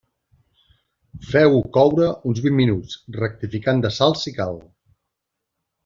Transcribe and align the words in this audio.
Feu-ho 1.33 1.59
coure 1.77 2.09
uns 2.31 2.43
vint 2.47 2.57
minuts, 2.63 2.97
rectificant 3.21 3.87
de 3.87 3.93
sal 4.01 4.21
si 4.25 4.39
cal. 4.41 4.63